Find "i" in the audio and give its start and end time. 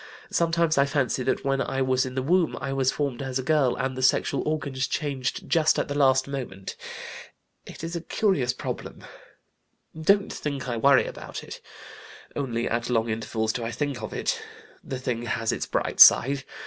0.79-0.87, 1.61-1.83, 2.59-2.73, 10.67-10.75, 13.63-13.69